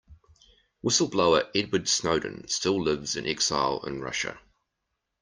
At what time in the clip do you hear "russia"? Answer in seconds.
4.01-4.39